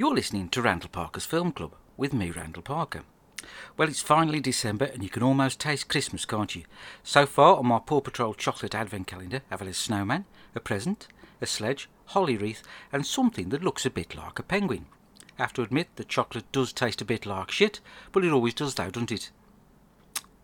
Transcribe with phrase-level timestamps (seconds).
[0.00, 3.02] You're listening to Randall Parker's Film Club with me, Randall Parker.
[3.76, 6.62] Well, it's finally December and you can almost taste Christmas, can't you?
[7.02, 10.24] So far on my Paw Patrol chocolate advent calendar, I've had a snowman,
[10.54, 11.06] a present,
[11.42, 14.86] a sledge, holly wreath, and something that looks a bit like a penguin.
[15.38, 17.80] I have to admit the chocolate does taste a bit like shit,
[18.10, 19.30] but it always does though, doesn't it?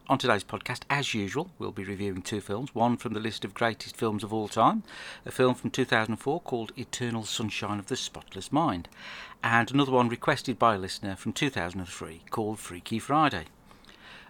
[0.09, 2.73] On today's podcast, as usual, we'll be reviewing two films.
[2.73, 4.85] One from the list of greatest films of all time,
[5.25, 8.89] a film from 2004 called Eternal Sunshine of the Spotless Mind,
[9.43, 13.47] and another one requested by a listener from 2003 called Freaky Friday.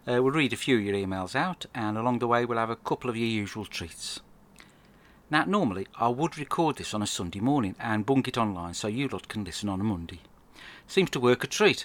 [0.09, 2.71] Uh, we'll read a few of your emails out, and along the way, we'll have
[2.71, 4.21] a couple of your usual treats.
[5.31, 8.89] Now, normally, I would record this on a Sunday morning and bunk it online so
[8.89, 10.21] you lot can listen on a Monday.
[10.87, 11.85] Seems to work a treat.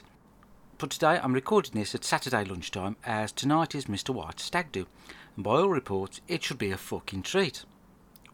[0.82, 4.10] But today I'm recording this at Saturday lunchtime as tonight is Mr.
[4.10, 4.88] White's stag do,
[5.36, 7.66] and by all reports it should be a fucking treat.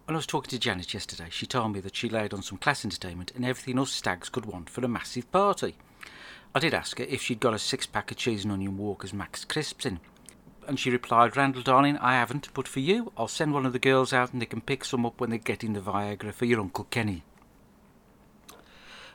[0.06, 2.58] When I was talking to Janet yesterday, she told me that she laid on some
[2.58, 5.76] class entertainment and everything us stags could want for a massive party.
[6.56, 9.14] I did ask her if she'd got a six pack of cheese and onion Walker's
[9.14, 10.00] Max Crisps in,
[10.70, 13.78] and she replied, Randall darling, I haven't, but for you, I'll send one of the
[13.78, 16.62] girls out and they can pick some up when they're getting the Viagra for your
[16.62, 17.24] Uncle Kenny.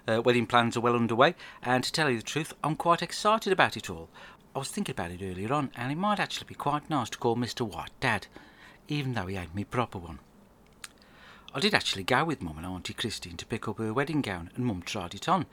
[0.08, 3.52] Uh, wedding plans are well underway, and to tell you the truth, I'm quite excited
[3.52, 4.08] about it all.
[4.54, 7.18] I was thinking about it earlier on, and it might actually be quite nice to
[7.18, 7.60] call Mr.
[7.62, 8.26] White Dad,
[8.88, 10.18] even though he ain't me proper one.
[11.54, 14.50] I did actually go with Mum and Auntie Christine to pick up her wedding gown,
[14.56, 15.46] and Mum tried it on,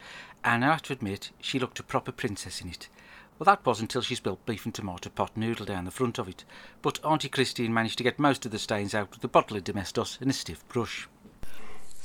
[0.44, 2.90] and I have to admit she looked a proper princess in it.
[3.38, 6.28] Well, that was until she spilt beef and tomato pot noodle down the front of
[6.28, 6.44] it,
[6.82, 9.64] but Auntie Christine managed to get most of the stains out with a bottle of
[9.64, 11.08] Domestos and a stiff brush.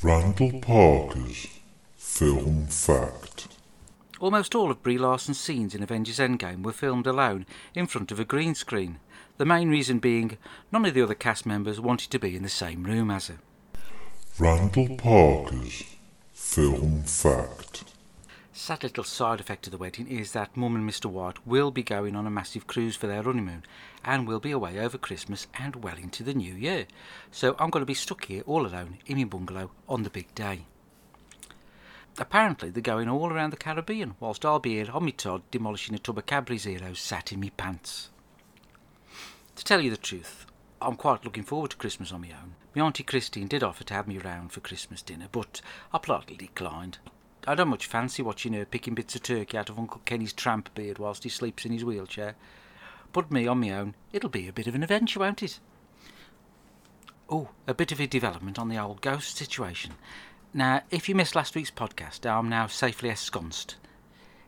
[0.03, 1.47] Randall Parker's
[2.15, 3.49] Film Fact.
[4.21, 8.21] Almost all of Brie Larson's scenes in Avengers Endgame were filmed alone in front of
[8.21, 9.01] a green screen.
[9.37, 10.39] The main reason being
[10.71, 13.39] none of the other cast members wanted to be in the same room as her.
[14.39, 15.83] Randall Parker's
[16.33, 17.83] Film Fact.
[18.53, 21.07] Sad little side effect of the wedding is that Mum and Mr.
[21.07, 23.65] White will be going on a massive cruise for their honeymoon
[24.05, 26.87] and will be away over Christmas and well into the new year.
[27.33, 30.33] So I'm going to be stuck here all alone in my bungalow on the big
[30.37, 30.67] day.
[32.17, 35.95] Apparently they're going all around the Caribbean, whilst I'll be here on me Todd demolishing
[35.95, 38.11] a tub of Cadbury's Roses sat in me pants.
[39.57, 40.47] To tell you the truth,
[40.81, 42.55] I'm quite looking forward to Christmas on my own.
[42.75, 45.61] My Auntie Christine did offer to have me round for Christmas dinner, but
[45.93, 46.99] I politely declined.
[47.47, 50.73] I don't much fancy watching her picking bits of turkey out of Uncle Kenny's tramp
[50.75, 52.37] beard whilst he sleeps in his wheelchair.
[53.13, 55.59] But me on my own, it'll be a bit of an adventure, won't it?
[57.29, 59.95] Oh, a bit of a development on the old ghost situation.
[60.57, 63.75] Now, if you missed last week's podcast, I'm now safely ensconced.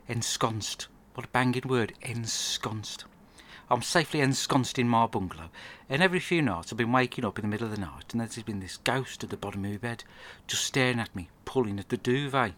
[0.07, 0.87] Ensconced.
[1.15, 1.95] What a banging word.
[2.01, 3.03] Ensconced.
[3.69, 5.49] I'm safely ensconced in my bungalow,
[5.89, 8.21] and every few nights I've been waking up in the middle of the night, and
[8.21, 10.05] there's been this ghost at the bottom of my bed,
[10.47, 12.53] just staring at me, pulling at the duvet.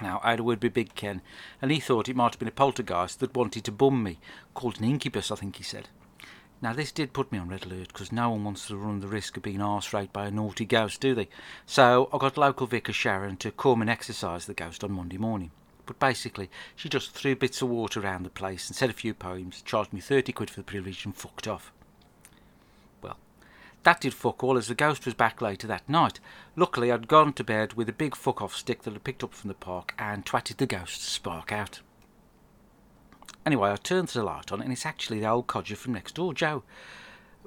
[0.00, 1.22] Now, I had a word with Big Ken,
[1.60, 4.20] and he thought it might have been a poltergeist that wanted to bum me,
[4.54, 5.88] called an incubus, I think he said.
[6.62, 9.08] Now, this did put me on red alert because no one wants to run the
[9.08, 11.28] risk of being arse raped by a naughty ghost, do they?
[11.66, 15.50] So I got local vicar Sharon to come and exorcise the ghost on Monday morning.
[15.86, 19.12] But basically, she just threw bits of water around the place and said a few
[19.12, 21.70] poems, charged me 30 quid for the privilege, and fucked off.
[23.02, 23.18] Well,
[23.82, 26.20] that did fuck all as the ghost was back later that night.
[26.56, 29.34] Luckily, I'd gone to bed with a big fuck off stick that I'd picked up
[29.34, 31.80] from the park and twatted the ghost's spark out.
[33.46, 36.32] Anyway, I turned the light on, and it's actually the old codger from next door,
[36.32, 36.62] Joe.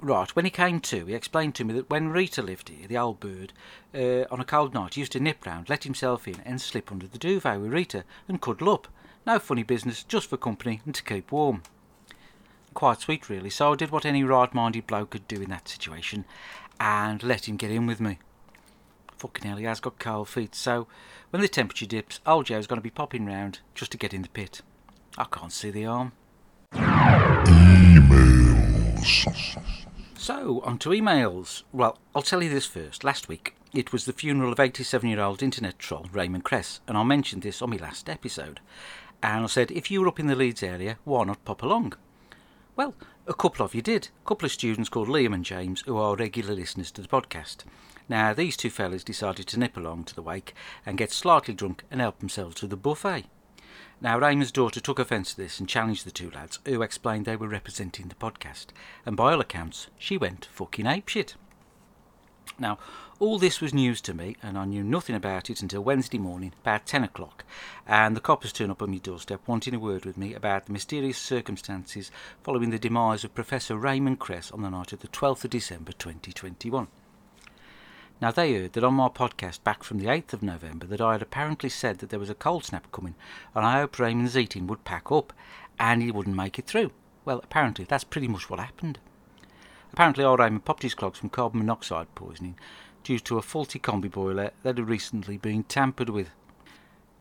[0.00, 2.98] Right, when he came to, he explained to me that when Rita lived here, the
[2.98, 3.52] old bird,
[3.92, 7.08] uh, on a cold night, used to nip round, let himself in, and slip under
[7.08, 8.86] the duvet with Rita and cuddle up.
[9.26, 11.62] No funny business, just for company and to keep warm.
[12.74, 15.68] Quite sweet, really, so I did what any right minded bloke could do in that
[15.68, 16.24] situation
[16.78, 18.18] and let him get in with me.
[19.16, 20.86] Fucking hell, he has got cold feet, so
[21.30, 24.22] when the temperature dips, old Joe's going to be popping round just to get in
[24.22, 24.62] the pit.
[25.16, 26.12] I can't see the arm.
[26.72, 28.28] Emails.
[30.16, 31.62] So, on to emails.
[31.72, 33.04] Well, I'll tell you this first.
[33.04, 36.98] Last week, it was the funeral of 87 year old internet troll Raymond Cress, and
[36.98, 38.60] I mentioned this on my last episode.
[39.22, 41.94] And I said, if you were up in the Leeds area, why not pop along?
[42.76, 42.94] Well,
[43.26, 44.08] a couple of you did.
[44.24, 47.64] A couple of students called Liam and James, who are regular listeners to the podcast.
[48.08, 50.54] Now, these two fellas decided to nip along to the wake
[50.86, 53.24] and get slightly drunk and help themselves to the buffet.
[54.00, 57.36] Now, Raymond's daughter took offence to this and challenged the two lads, who explained they
[57.36, 58.66] were representing the podcast,
[59.04, 61.34] and by all accounts, she went fucking apeshit.
[62.58, 62.78] Now,
[63.20, 66.52] all this was news to me, and I knew nothing about it until Wednesday morning,
[66.62, 67.44] about 10 o'clock,
[67.86, 70.72] and the coppers turned up on my doorstep wanting a word with me about the
[70.72, 72.10] mysterious circumstances
[72.42, 75.92] following the demise of Professor Raymond Cress on the night of the 12th of December
[75.92, 76.88] 2021.
[78.20, 81.12] Now, they heard that on my podcast back from the 8th of November that I
[81.12, 83.14] had apparently said that there was a cold snap coming
[83.54, 85.32] and I hoped Raymond Zeating would pack up
[85.78, 86.90] and he wouldn't make it through.
[87.24, 88.98] Well, apparently that's pretty much what happened.
[89.92, 92.58] Apparently, old Raymond popped his clogs from carbon monoxide poisoning
[93.04, 96.30] due to a faulty combi boiler that had recently been tampered with.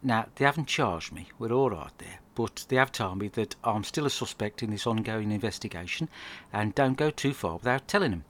[0.01, 3.55] Now, they haven't charged me, we're all right there, but they have told me that
[3.63, 6.09] I'm still a suspect in this ongoing investigation
[6.51, 8.25] and don't go too far without telling them.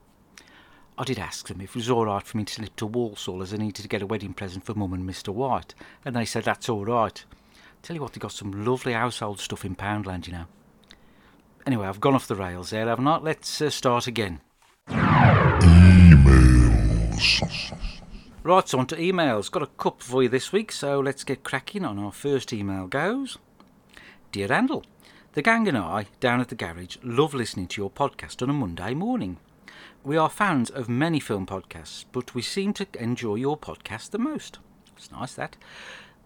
[1.00, 3.44] I did ask them if it was all right for me to slip to Walsall
[3.44, 5.30] as I needed to get a wedding present for Mum and Mr.
[5.30, 7.24] White, and they said that's all right.
[7.84, 10.46] Tell you what, they got some lovely household stuff in Poundland, you know.
[11.68, 14.42] Anyway, I've gone off the rails there, haven't Let's uh, start again.
[14.90, 16.58] Emails.
[18.42, 19.52] Right, so on to emails.
[19.52, 22.00] Got a cup for you this week, so let's get cracking on.
[22.00, 23.38] Our first email goes
[24.32, 24.84] Dear Randall,
[25.34, 28.54] the gang and I, down at the garage, love listening to your podcast on a
[28.54, 29.38] Monday morning.
[30.07, 34.18] We are fans of many film podcasts, but we seem to enjoy your podcast the
[34.18, 34.57] most.
[34.95, 35.57] It's nice that.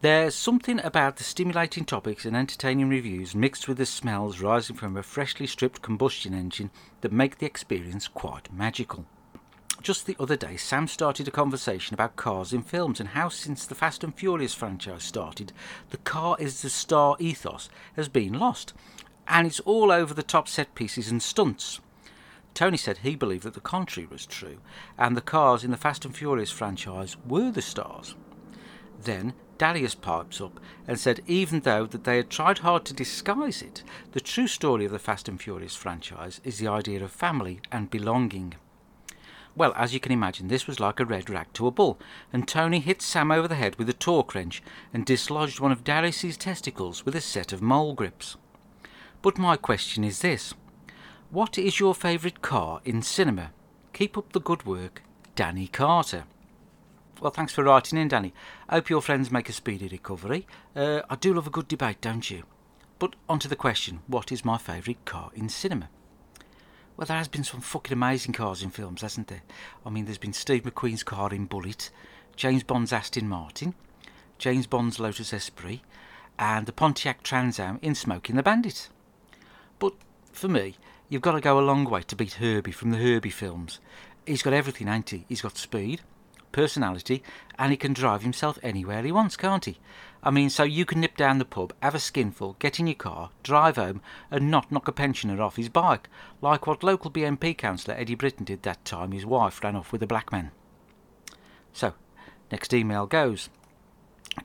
[0.01, 4.95] There's something about the stimulating topics and entertaining reviews mixed with the smells rising from
[4.95, 6.69] a freshly stripped combustion engine
[7.01, 9.07] that make the experience quite magical.
[9.81, 13.65] Just the other day, Sam started a conversation about cars in films and how, since
[13.65, 15.53] the Fast and Furious franchise started,
[15.89, 18.73] the car is the star ethos has been lost,
[19.27, 21.79] and it's all over the top set pieces and stunts.
[22.53, 24.57] Tony said he believed that the contrary was true,
[24.97, 28.15] and the cars in the Fast and Furious franchise were the stars.
[29.01, 33.61] Then Darius pipes up and said even though that they had tried hard to disguise
[33.61, 37.61] it, the true story of the Fast and Furious franchise is the idea of family
[37.71, 38.55] and belonging.
[39.55, 41.99] Well, as you can imagine, this was like a red rag to a bull,
[42.31, 44.63] and Tony hit Sam over the head with a torque wrench
[44.93, 48.37] and dislodged one of Darius's testicles with a set of mole grips.
[49.21, 50.53] But my question is this
[51.31, 53.51] What is your favourite car in cinema?
[53.93, 55.01] Keep up the good work,
[55.33, 56.25] Danny Carter.
[57.21, 58.33] Well, thanks for writing in, Danny.
[58.69, 60.45] Hope your friends make a speedy recovery.
[60.75, 62.43] Uh, I do love a good debate, don't you?
[62.99, 65.87] But on to the question what is my favourite car in cinema?
[66.97, 69.43] Well, there has been some fucking amazing cars in films, hasn't there?
[69.85, 71.91] I mean, there's been Steve McQueen's car in Bullitt,
[72.35, 73.73] James Bond's Aston Martin,
[74.37, 75.79] James Bond's Lotus Esprit,
[76.37, 78.89] and the Pontiac Trans Am in Smokey and the Bandit.
[79.79, 79.93] But
[80.33, 80.75] for me,
[81.11, 83.81] you've got to go a long way to beat Herbie from the Herbie films.
[84.25, 85.25] He's got everything, ain't he?
[85.27, 85.99] He's got speed,
[86.53, 87.21] personality,
[87.59, 89.77] and he can drive himself anywhere he wants, can't he?
[90.23, 92.95] I mean, so you can nip down the pub, have a skinful, get in your
[92.95, 96.07] car, drive home, and not knock a pensioner off his bike,
[96.41, 100.01] like what local BNP councillor Eddie Britton did that time his wife ran off with
[100.01, 100.51] a black man.
[101.73, 101.93] So,
[102.53, 103.49] next email goes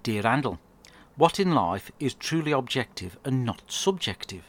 [0.03, 0.59] Dear Randall,
[1.15, 4.43] what in life is truly objective and not subjective?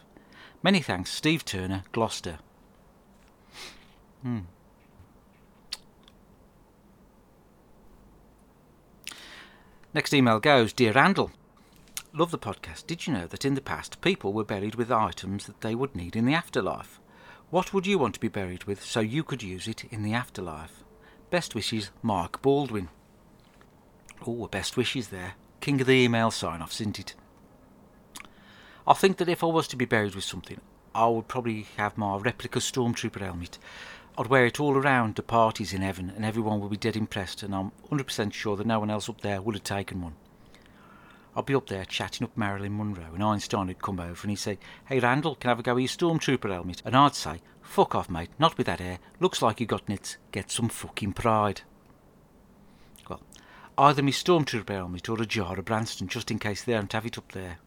[0.68, 2.40] Many thanks, Steve Turner, Gloucester.
[4.22, 4.40] Hmm.
[9.94, 11.32] Next email goes Dear Randall,
[12.12, 12.86] love the podcast.
[12.86, 15.96] Did you know that in the past people were buried with items that they would
[15.96, 17.00] need in the afterlife?
[17.50, 20.14] What would you want to be buried with so you could use it in the
[20.14, 20.84] afterlife?
[21.30, 22.90] Best wishes, Mark Baldwin.
[24.28, 25.36] Oh, best wishes there.
[25.62, 27.16] King of the email sign offs, isn't it?
[28.88, 30.62] I think that if I was to be buried with something,
[30.96, 33.60] I would probably have my replica stormtrooper helmet.
[34.18, 37.44] I'd wear it all around the parties in heaven, and everyone would be dead impressed,
[37.44, 40.16] and I'm 100% sure that no one else up there would have taken one.
[41.36, 44.38] I'd be up there chatting up Marilyn Monroe, and Einstein would come over and he'd
[44.38, 46.82] say, Hey Randall, can I have a go with your stormtrooper helmet?
[46.86, 49.00] And I'd say, Fuck off, mate, not with that hair.
[49.20, 50.16] Looks like you got nits.
[50.32, 51.62] Get some fucking pride.
[53.10, 53.22] Well,
[53.78, 57.06] either me stormtrooper helmet or a jar of Branston, just in case they don't have
[57.06, 57.60] it up there.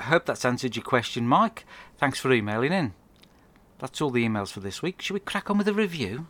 [0.00, 1.66] I hope that's answered your question, Mike.
[1.98, 2.94] Thanks for emailing in.
[3.78, 5.02] That's all the emails for this week.
[5.02, 6.26] Should we crack on with a review?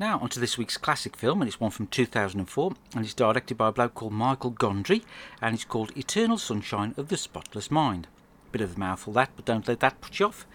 [0.00, 3.56] Now, on to this week's classic film, and it's one from 2004, and it's directed
[3.56, 5.02] by a bloke called Michael Gondry,
[5.40, 8.08] and it's called Eternal Sunshine of the Spotless Mind.
[8.50, 10.46] Bit of a mouthful that, but don't let that put you off.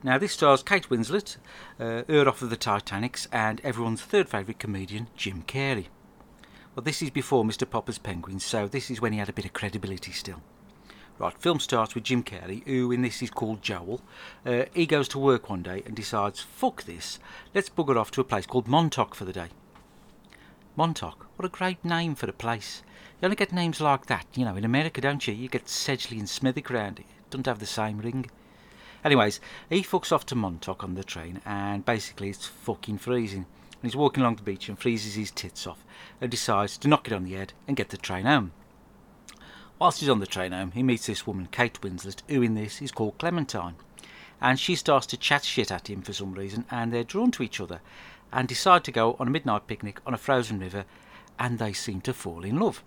[0.00, 1.38] Now, this stars Kate Winslet,
[1.80, 5.86] uh, of the Titanics, and everyone's third favourite comedian, Jim Carrey.
[6.76, 7.68] Well, this is before Mr.
[7.68, 10.40] Popper's Penguins, so this is when he had a bit of credibility still.
[11.18, 14.00] Right, film starts with Jim Carrey, who in this is called Joel.
[14.46, 17.18] Uh, he goes to work one day and decides, fuck this,
[17.52, 19.48] let's bugger off to a place called Montauk for the day.
[20.76, 22.84] Montauk, what a great name for a place.
[23.20, 25.34] You only get names like that, you know, in America, don't you?
[25.34, 27.06] You get Sedgley and Smethwick around it.
[27.30, 28.30] Don't have the same ring.
[29.04, 33.46] Anyways, he fucks off to Montauk on the train, and basically it's fucking freezing.
[33.80, 35.84] And he's walking along the beach and freezes his tits off,
[36.20, 38.52] and decides to knock it on the head and get the train home.
[39.78, 42.82] Whilst he's on the train home, he meets this woman, Kate Winslet, who in this
[42.82, 43.76] is called Clementine.
[44.40, 47.42] And she starts to chat shit at him for some reason, and they're drawn to
[47.44, 47.80] each other
[48.32, 50.84] and decide to go on a midnight picnic on a frozen river,
[51.38, 52.82] and they seem to fall in love.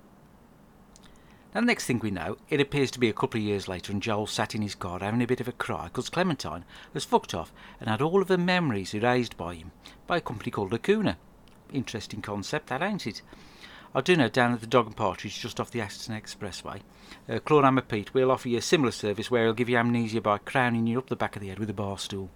[1.53, 3.91] Now, the next thing we know, it appears to be a couple of years later,
[3.91, 7.03] and Joel sat in his car having a bit of a cry because Clementine was
[7.03, 9.71] fucked off and had all of her memories erased by him
[10.07, 11.17] by a company called Lacuna.
[11.73, 13.21] Interesting concept, that ain't it?
[13.93, 16.79] I do know down at the Dog and Partridge, just off the Aston Expressway,
[17.27, 20.37] uh, Claude Pete will offer you a similar service where he'll give you amnesia by
[20.37, 22.29] crowning you up the back of the head with a bar stool.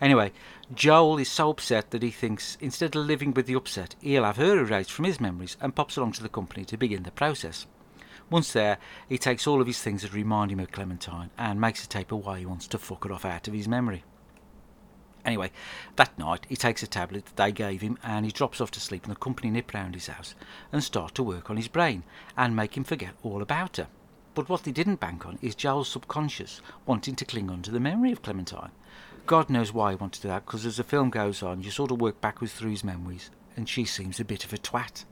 [0.00, 0.32] Anyway,
[0.74, 4.38] Joel is so upset that he thinks instead of living with the upset, he'll have
[4.38, 7.66] her erased from his memories and pops along to the company to begin the process.
[8.28, 8.78] Once there,
[9.08, 12.10] he takes all of his things that remind him of Clementine and makes a tape
[12.10, 14.02] of why he wants to fuck her off out of his memory.
[15.24, 15.50] Anyway,
[15.96, 18.80] that night he takes a tablet that they gave him and he drops off to
[18.80, 20.34] sleep and the company nip round his house
[20.72, 22.04] and start to work on his brain
[22.36, 23.88] and make him forget all about her.
[24.34, 27.80] But what they didn't bank on is Joel's subconscious wanting to cling on to the
[27.80, 28.70] memory of Clementine.
[29.26, 31.70] God knows why he wanted to do that because as the film goes on you
[31.70, 35.04] sort of work backwards through his memories and she seems a bit of a twat.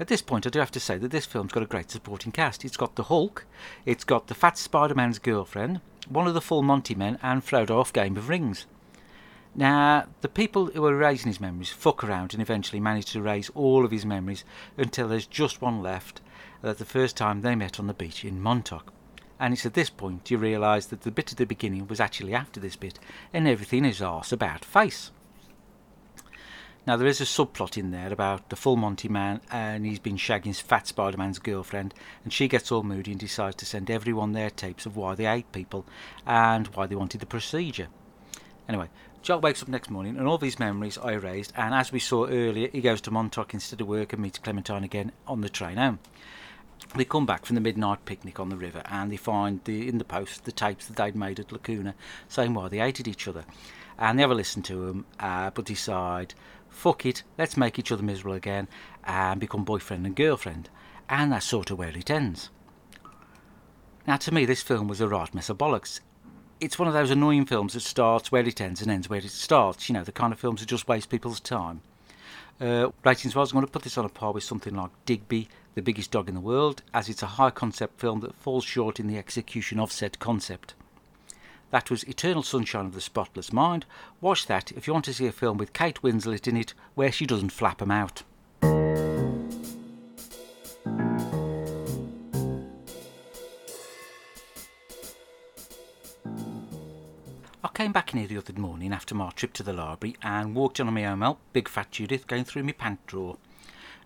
[0.00, 2.32] At this point, I do have to say that this film's got a great supporting
[2.32, 2.64] cast.
[2.64, 3.46] It's got the Hulk,
[3.86, 7.78] it's got the Fat Spider Man's girlfriend, one of the full Monty men, and Frodo
[7.78, 8.66] off Game of Rings.
[9.54, 13.50] Now, the people who are erasing his memories fuck around and eventually manage to erase
[13.54, 14.44] all of his memories
[14.76, 16.20] until there's just one left
[16.60, 18.92] that the first time they met on the beach in Montauk.
[19.38, 22.34] And it's at this point you realise that the bit at the beginning was actually
[22.34, 22.98] after this bit,
[23.32, 25.12] and everything is arse about face.
[26.86, 30.18] Now, there is a subplot in there about the full Monty man and he's been
[30.18, 34.32] shagging Fat Spider Man's girlfriend, and she gets all moody and decides to send everyone
[34.32, 35.86] their tapes of why they ate people
[36.26, 37.88] and why they wanted the procedure.
[38.68, 38.90] Anyway,
[39.22, 42.26] Joel wakes up next morning and all these memories are erased, and as we saw
[42.26, 45.78] earlier, he goes to Montauk instead of work and meets Clementine again on the train
[45.78, 46.00] home.
[46.94, 49.96] They come back from the midnight picnic on the river and they find the, in
[49.96, 51.94] the post the tapes that they'd made at Lacuna
[52.28, 53.46] saying why they hated each other.
[53.98, 56.34] And they have a listen to them, uh, but decide
[56.74, 58.68] fuck it, let's make each other miserable again
[59.04, 60.68] and become boyfriend and girlfriend.
[61.08, 62.50] And that's sort of where it ends.
[64.06, 66.00] Now, to me, this film was a right mess of bollocks.
[66.60, 69.30] It's one of those annoying films that starts where it ends and ends where it
[69.30, 69.88] starts.
[69.88, 71.80] You know, the kind of films that just waste people's time.
[72.60, 75.48] Uh, ratings wise, I'm going to put this on a par with something like Digby,
[75.74, 79.00] The Biggest Dog in the World, as it's a high concept film that falls short
[79.00, 80.74] in the execution of said concept.
[81.74, 83.84] That was Eternal Sunshine of the Spotless Mind.
[84.20, 87.10] Watch that if you want to see a film with Kate Winslet in it where
[87.10, 88.22] she doesn't flap 'em out.
[97.64, 100.54] I came back in here the other morning after my trip to the library and
[100.54, 103.36] walked on my own big fat Judith, going through my pant drawer.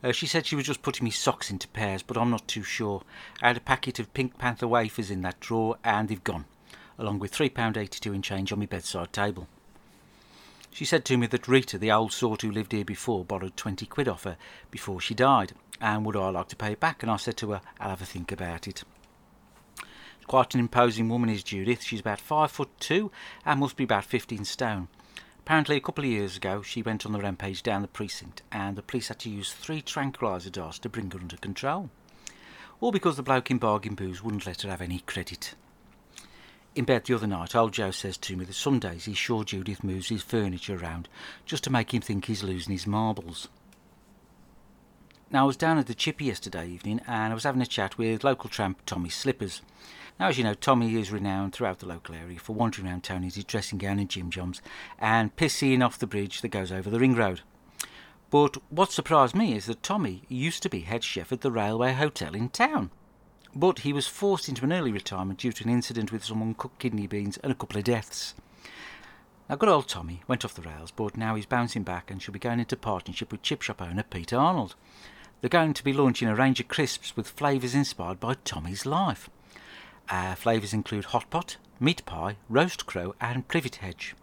[0.03, 2.63] Uh, she said she was just putting me socks into pairs, but I'm not too
[2.63, 3.03] sure.
[3.43, 6.47] I had a packet of Pink Panther wafers in that drawer and they've gone
[6.99, 9.49] along with £3.82 in change on my bedside table.
[10.71, 13.87] She said to me that Rita, the old sort who lived here before, borrowed 20
[13.87, 14.37] quid off her
[14.71, 17.02] before she died, and would I like to pay it back?
[17.02, 18.85] And I said to her, I'll have a think about it.
[20.26, 21.83] Quite an imposing woman is Judith.
[21.83, 23.11] She's about five foot two
[23.47, 24.88] and must be about 15 stone.
[25.38, 28.76] Apparently, a couple of years ago, she went on the rampage down the precinct, and
[28.76, 31.88] the police had to use three tranquiliser darts to bring her under control.
[32.81, 35.55] All because the bloke in bargain booze wouldn't let her have any credit.
[36.78, 39.42] In bed the other night, old Joe says to me that some days he's sure
[39.42, 41.08] Judith moves his furniture around
[41.44, 43.49] just to make him think he's losing his marbles.
[45.32, 47.99] Now, I was down at the Chippy yesterday evening and I was having a chat
[47.99, 49.61] with local tramp Tommy Slippers.
[50.20, 53.25] Now, as you know, Tommy is renowned throughout the local area for wandering around town
[53.25, 54.62] in his dressing gown and Jim Joms
[55.00, 57.40] and pissing off the bridge that goes over the ring road.
[58.30, 61.94] But what surprised me is that Tommy used to be head chef at the Railway
[61.94, 62.92] Hotel in town
[63.55, 66.78] but he was forced into an early retirement due to an incident with some uncooked
[66.78, 68.35] kidney beans and a couple of deaths.
[69.49, 72.35] Now, good old Tommy went off the rails, but now he's bouncing back and shall
[72.35, 74.75] be going into partnership with chip shop owner Peter Arnold.
[75.40, 79.31] They're going to be launching a range of crisps with flavours inspired by Tommy's life.
[80.11, 84.14] Uh, flavours include hot pot, meat pie, roast crow, and privet hedge.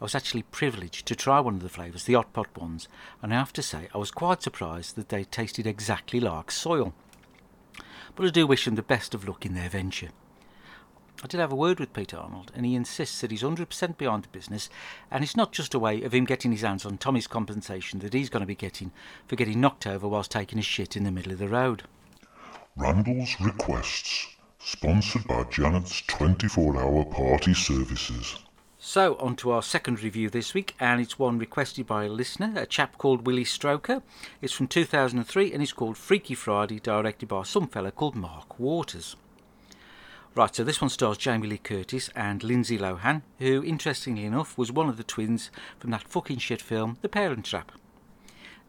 [0.00, 2.86] I was actually privileged to try one of the flavours, the hot pot ones,
[3.22, 6.92] and I have to say I was quite surprised that they tasted exactly like soil
[8.16, 10.08] but I do wish them the best of luck in their venture.
[11.22, 14.24] I did have a word with Peter Arnold, and he insists that he's 100% behind
[14.24, 14.68] the business,
[15.10, 18.12] and it's not just a way of him getting his hands on Tommy's compensation that
[18.12, 18.90] he's going to be getting
[19.26, 21.84] for getting knocked over whilst taking a shit in the middle of the road.
[22.76, 24.26] Randall's Requests,
[24.58, 28.36] sponsored by Janet's 24 hour party services.
[28.88, 32.52] So, on to our second review this week, and it's one requested by a listener,
[32.54, 34.00] a chap called Willie Stroker.
[34.40, 39.16] It's from 2003 and it's called Freaky Friday, directed by some fella called Mark Waters.
[40.36, 44.70] Right, so this one stars Jamie Lee Curtis and Lindsay Lohan, who, interestingly enough, was
[44.70, 45.50] one of the twins
[45.80, 47.72] from that fucking shit film, The Parent Trap.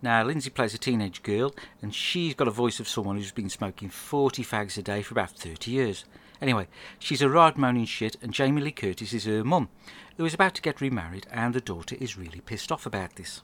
[0.02, 3.50] Now, Lindsay plays a teenage girl, and she's got a voice of someone who's been
[3.50, 6.06] smoking 40 fags a day for about 30 years.
[6.42, 6.68] Anyway,
[7.00, 9.70] she's a ride moaning shit, and Jamie Lee Curtis is her mum,
[10.18, 13.42] who is about to get remarried, and the daughter is really pissed off about this.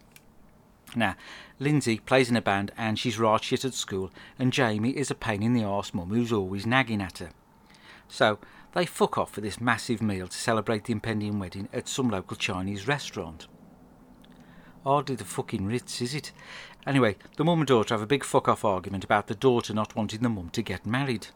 [0.96, 1.15] Now,
[1.60, 5.15] Lindsay plays in a band and she's right shit at school, and Jamie is a
[5.15, 7.32] pain in the arse mum who's always nagging at her.
[8.08, 8.39] So,
[8.74, 12.36] they fuck off for this massive meal to celebrate the impending wedding at some local
[12.36, 13.48] Chinese restaurant.
[14.84, 16.32] Hardly the fucking Ritz, is it?
[16.86, 19.96] Anyway, the mum and daughter have a big fuck off argument about the daughter not
[19.96, 21.27] wanting the mum to get married.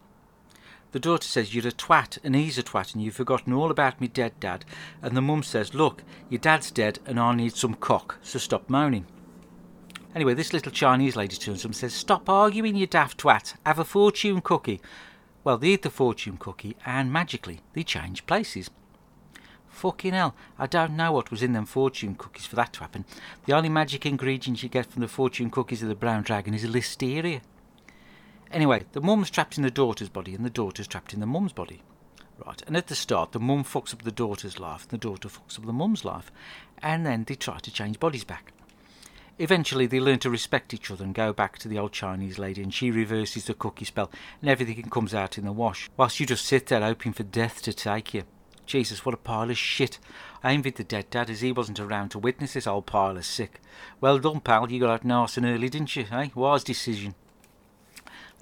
[0.92, 4.00] The daughter says, You're a twat and he's a twat and you've forgotten all about
[4.00, 4.64] me dead dad.
[5.02, 8.70] And the mum says, Look, your dad's dead and I need some cock, so stop
[8.70, 9.06] moaning.
[10.16, 13.56] Anyway, this little Chinese lady turns up and says, Stop arguing, you daft twat.
[13.66, 14.82] Have a fortune cookie.
[15.44, 18.70] Well, they eat the fortune cookie and magically they change places.
[19.70, 23.06] Fucking hell, I don't know what was in them fortune cookies for that to happen.
[23.46, 26.66] The only magic ingredient you get from the fortune cookies of the brown dragon is
[26.66, 27.42] listeria.
[28.52, 31.54] Anyway, the mum's trapped in the daughter's body and the daughter's trapped in the mum's
[31.54, 31.82] body.
[32.46, 35.28] Right, and at the start, the mum fucks up the daughter's life and the daughter
[35.28, 36.32] fucks up the mum's life.
[36.82, 38.54] And then they try to change bodies back.
[39.40, 42.64] Eventually, they learn to respect each other and go back to the old Chinese lady,
[42.64, 44.10] and she reverses the cookie spell,
[44.42, 47.62] and everything comes out in the wash, whilst you just sit there hoping for death
[47.62, 48.24] to take you.
[48.66, 50.00] Jesus, what a pile of shit.
[50.44, 53.26] I envied the dead dad as he wasn't around to witness this old pile of
[53.26, 53.62] sick.
[54.02, 56.30] Well done, pal, you got out nice and early, didn't you, eh?
[56.34, 57.16] Wise decision.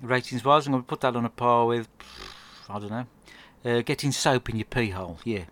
[0.02, 1.88] Ratings wise, I'm going to put that on a par with,
[2.70, 3.06] I don't know,
[3.64, 5.46] uh, getting soap in your pee hole, yeah.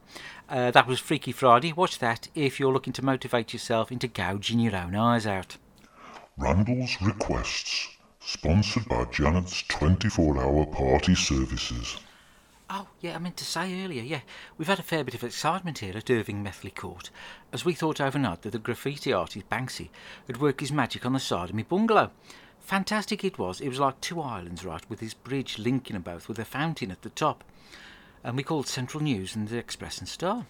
[0.49, 1.73] Uh, that was Freaky Friday.
[1.73, 5.57] Watch that if you're looking to motivate yourself into gouging your own eyes out.
[6.37, 7.89] Randall's Requests,
[8.19, 11.97] sponsored by Janet's 24 hour party services.
[12.69, 14.21] Oh, yeah, I meant to say earlier, yeah,
[14.57, 17.11] we've had a fair bit of excitement here at Irving Methley Court,
[17.51, 19.89] as we thought overnight that the graffiti artist Banksy
[20.27, 22.11] had worked his magic on the side of my bungalow.
[22.63, 23.59] Fantastic it was.
[23.59, 26.91] It was like two islands, right, with this bridge linking them both with a fountain
[26.91, 27.43] at the top.
[28.23, 30.45] And we called Central News and the Express and Star.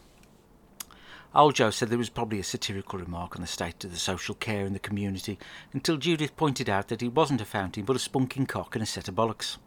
[1.33, 4.35] Old Joe said there was probably a satirical remark on the state of the social
[4.35, 5.39] care in the community
[5.73, 8.85] until Judith pointed out that it wasn't a fountain but a spunking cock and a
[8.85, 9.57] set of bollocks.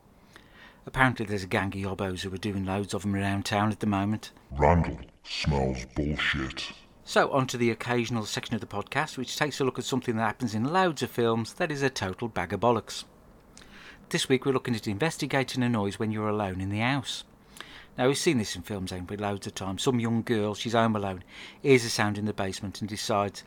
[0.87, 3.81] Apparently there's a gang of yobbos who are doing loads of them around town at
[3.81, 4.31] the moment.
[4.53, 6.71] Randall smells bullshit.
[7.09, 10.17] So, on to the occasional section of the podcast which takes a look at something
[10.17, 13.05] that happens in loads of films that is a total bag of bollocks.
[14.09, 17.23] This week we're looking at investigating a noise when you're alone in the house.
[17.97, 19.85] Now, we've seen this in films, haven't we, loads of times.
[19.85, 21.23] Some young girl, she's home alone,
[21.63, 23.45] hears a sound in the basement and decides,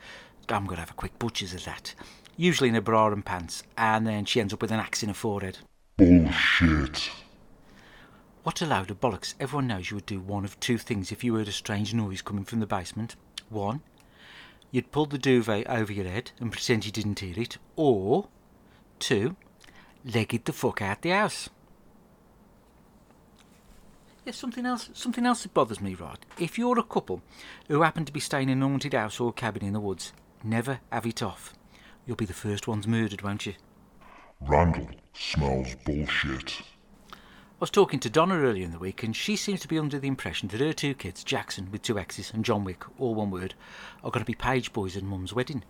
[0.48, 1.93] I'm going to have a quick butcher's of that.
[2.38, 5.10] Usually in a bra and pants, and then she ends up with an axe in
[5.10, 5.58] her forehead.
[5.98, 7.12] Bullshit.
[8.43, 9.34] What a load of bollocks.
[9.38, 12.22] Everyone knows you would do one of two things if you heard a strange noise
[12.22, 13.17] coming from the basement.
[13.49, 13.81] One,
[14.71, 17.57] you'd pull the duvet over your head and pretend you didn't hear it.
[17.75, 18.27] Or,
[18.99, 19.35] two,
[20.05, 21.49] leg it the fuck out the house.
[24.25, 24.89] Yes, something else.
[24.93, 26.19] Something else that bothers me, right?
[26.38, 27.21] If you're a couple
[27.67, 30.81] who happen to be staying in a haunted house or cabin in the woods, never
[30.91, 31.53] have it off.
[32.05, 33.53] You'll be the first ones murdered, won't you?
[34.41, 36.62] Randall smells bullshit.
[37.60, 40.00] I was talking to Donna earlier in the week, and she seems to be under
[40.00, 43.32] the impression that her two kids, Jackson with two X's and John Wick, all one
[43.32, 43.54] word,
[44.02, 45.65] are going to be page boys at Mum's wedding.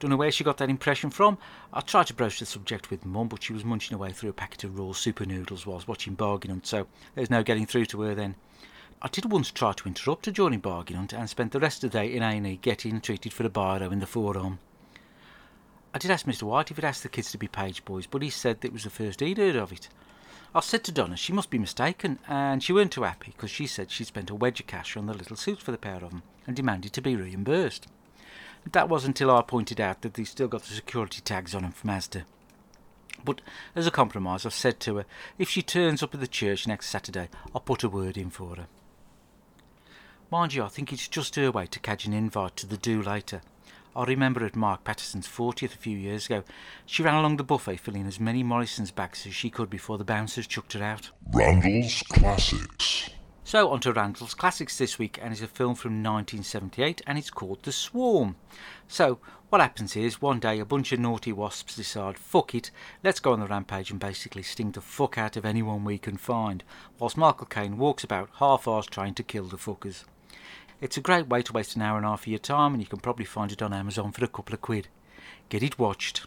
[0.00, 1.36] Don't know where she got that impression from.
[1.74, 4.32] I tried to broach the subject with Mum, but she was munching away through a
[4.32, 8.00] packet of raw super noodles whilst watching Bargain Hunt, so there's no getting through to
[8.00, 8.34] her then.
[9.02, 11.92] I did once try to interrupt her during Bargain Hunt and spent the rest of
[11.92, 14.58] the day in A&E getting treated for a biro in the forearm.
[15.92, 18.22] I did ask Mr White if he'd asked the kids to be page boys, but
[18.22, 19.90] he said that it was the first he'd heard of it.
[20.54, 23.66] I said to Donna she must be mistaken, and she weren't too happy because she
[23.66, 26.10] said she'd spent a wedge of cash on the little suits for the pair of
[26.10, 27.86] them and demanded to be reimbursed.
[28.72, 31.72] That was until I pointed out that they still got the security tags on them
[31.72, 32.24] from Asda.
[33.24, 33.40] But
[33.74, 35.04] as a compromise, I've said to her,
[35.38, 38.56] if she turns up at the church next Saturday, I'll put a word in for
[38.56, 38.66] her.
[40.30, 43.02] Mind you, I think it's just her way to catch an invite to the do
[43.02, 43.42] later.
[43.96, 46.44] I remember at Mark Patterson's 40th a few years ago,
[46.84, 50.04] she ran along the buffet filling as many Morrison's bags as she could before the
[50.04, 51.10] bouncers chucked her out.
[51.32, 53.08] Randall's Classics.
[53.42, 57.30] So, on to Randall's Classics this week, and it's a film from 1978, and it's
[57.30, 58.36] called The Swarm.
[58.86, 62.70] So, what happens is, one day a bunch of naughty wasps decide, fuck it,
[63.02, 66.18] let's go on the rampage and basically sting the fuck out of anyone we can
[66.18, 66.64] find,
[66.98, 70.04] whilst Michael Caine walks about half-arsed trying to kill the fuckers.
[70.78, 72.82] It's a great way to waste an hour and a half of your time, and
[72.82, 74.88] you can probably find it on Amazon for a couple of quid.
[75.48, 76.26] Get it watched.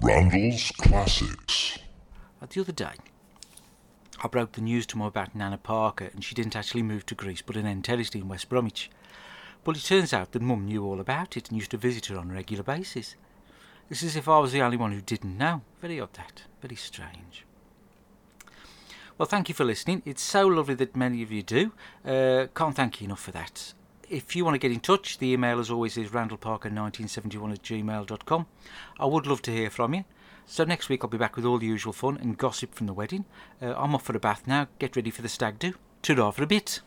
[0.00, 1.78] Randall's Classics.
[2.48, 2.94] The other day,
[4.22, 7.16] I broke the news to mum about Nana Parker, and she didn't actually move to
[7.16, 8.88] Greece but an enterist in West Bromwich.
[9.64, 12.18] But it turns out that mum knew all about it and used to visit her
[12.18, 13.16] on a regular basis.
[13.90, 15.62] It's as if I was the only one who didn't know.
[15.80, 16.42] Very odd that.
[16.62, 17.44] Very strange.
[19.16, 20.02] Well, thank you for listening.
[20.04, 21.72] It's so lovely that many of you do.
[22.04, 23.74] Uh, can't thank you enough for that.
[24.10, 28.46] If you want to get in touch, the email as always is randallparker1971 at gmail.com.
[28.98, 30.04] I would love to hear from you.
[30.46, 32.94] So next week I'll be back with all the usual fun and gossip from the
[32.94, 33.26] wedding.
[33.60, 34.68] Uh, I'm off for a bath now.
[34.78, 35.74] Get ready for the stag do.
[36.00, 36.80] Ta-ra for a bit.